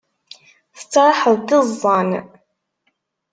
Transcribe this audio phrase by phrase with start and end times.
[0.77, 2.09] Tettraḥeḍ d iẓẓan.